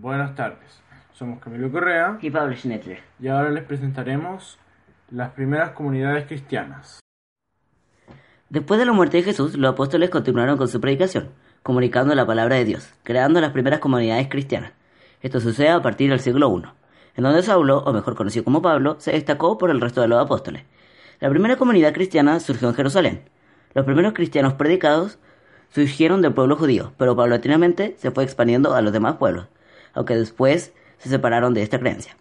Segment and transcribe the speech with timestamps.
[0.00, 0.80] Buenas tardes,
[1.12, 3.00] somos Camilo Correa y Pablo Schnettler.
[3.18, 4.56] y ahora les presentaremos
[5.10, 7.00] las primeras comunidades cristianas.
[8.48, 11.30] Después de la muerte de Jesús, los apóstoles continuaron con su predicación,
[11.64, 14.70] comunicando la palabra de Dios, creando las primeras comunidades cristianas.
[15.20, 16.68] Esto sucede a partir del siglo I,
[17.16, 20.24] en donde Saulo, o mejor conocido como Pablo, se destacó por el resto de los
[20.24, 20.62] apóstoles.
[21.18, 23.22] La primera comunidad cristiana surgió en Jerusalén.
[23.74, 25.18] Los primeros cristianos predicados
[25.70, 29.48] surgieron del pueblo judío, pero paulatinamente se fue expandiendo a los demás pueblos,
[29.94, 32.16] aunque después se separaron de esta creencia.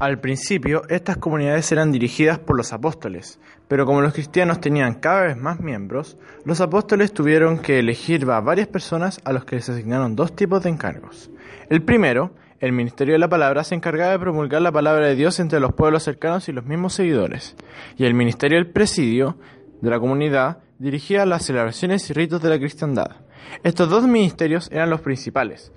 [0.00, 5.22] Al principio, estas comunidades eran dirigidas por los apóstoles, pero como los cristianos tenían cada
[5.22, 9.68] vez más miembros, los apóstoles tuvieron que elegir a varias personas a los que les
[9.68, 11.32] asignaron dos tipos de encargos.
[11.68, 15.40] El primero, el ministerio de la palabra, se encargaba de promulgar la palabra de Dios
[15.40, 17.56] entre los pueblos cercanos y los mismos seguidores,
[17.96, 19.36] y el ministerio del presidio
[19.80, 23.16] de la comunidad dirigía las celebraciones y ritos de la cristiandad.
[23.62, 25.72] Estos dos ministerios eran los principales,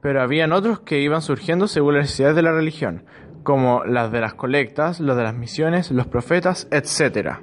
[0.00, 3.04] pero habían otros que iban surgiendo según las necesidades de la religión,
[3.42, 7.38] como las de las colectas, los de las misiones, los profetas, etc.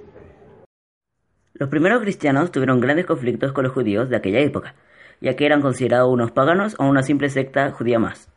[1.53, 4.75] Los primeros cristianos tuvieron grandes conflictos con los judíos de aquella época,
[5.21, 8.29] ya que eran considerados unos paganos o una simple secta judía más.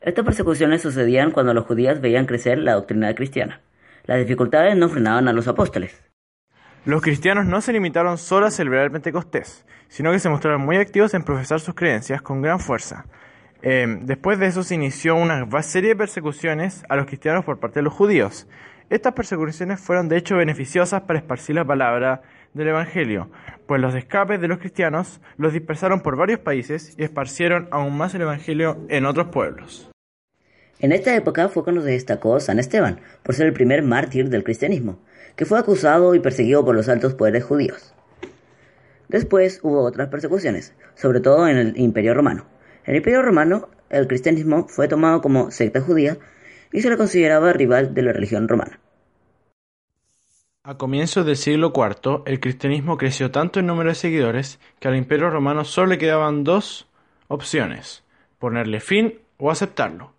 [0.00, 3.60] Estas persecuciones sucedían cuando los judíos veían crecer la doctrina cristiana.
[4.04, 6.09] Las dificultades no frenaban a los apóstoles.
[6.86, 10.76] Los cristianos no se limitaron solo a celebrar el Pentecostés, sino que se mostraron muy
[10.76, 13.04] activos en profesar sus creencias con gran fuerza.
[13.60, 17.80] Eh, después de eso se inició una serie de persecuciones a los cristianos por parte
[17.80, 18.48] de los judíos.
[18.88, 22.22] Estas persecuciones fueron de hecho beneficiosas para esparcir la palabra
[22.54, 23.30] del Evangelio,
[23.66, 28.14] pues los escapes de los cristianos los dispersaron por varios países y esparcieron aún más
[28.14, 29.89] el Evangelio en otros pueblos.
[30.80, 34.42] En esta época fue cuando se destacó San Esteban, por ser el primer mártir del
[34.42, 34.98] cristianismo,
[35.36, 37.94] que fue acusado y perseguido por los altos poderes judíos.
[39.08, 42.46] Después hubo otras persecuciones, sobre todo en el Imperio Romano.
[42.86, 46.16] En el Imperio Romano, el cristianismo fue tomado como secta judía
[46.72, 48.80] y se le consideraba rival de la religión romana.
[50.62, 54.96] A comienzos del siglo IV, el cristianismo creció tanto en número de seguidores que al
[54.96, 56.88] Imperio Romano solo le quedaban dos
[57.28, 58.02] opciones,
[58.38, 60.14] ponerle fin o aceptarlo.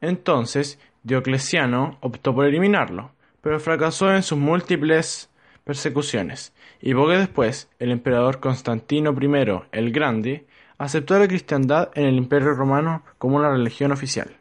[0.00, 5.30] Entonces, Diocleciano optó por eliminarlo, pero fracasó en sus múltiples
[5.64, 10.46] persecuciones, y poco después el emperador Constantino I el Grande
[10.78, 14.36] aceptó la cristiandad en el Imperio Romano como una religión oficial.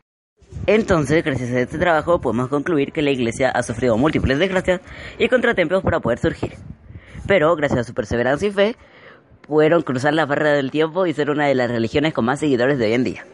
[0.65, 4.81] Entonces, gracias a este trabajo, podemos concluir que la Iglesia ha sufrido múltiples desgracias
[5.17, 6.53] y contratiempos para poder surgir.
[7.27, 8.75] Pero, gracias a su perseverancia y fe,
[9.47, 12.79] pudieron cruzar la barrera del tiempo y ser una de las religiones con más seguidores
[12.79, 13.25] de hoy en día.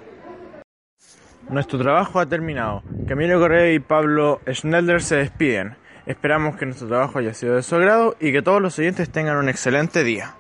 [1.50, 2.82] Nuestro trabajo ha terminado.
[3.08, 5.76] Camilo Correa y Pablo Schneider se despiden.
[6.08, 9.38] Esperamos que nuestro trabajo haya sido de su agrado y que todos los oyentes tengan
[9.38, 10.36] un excelente día.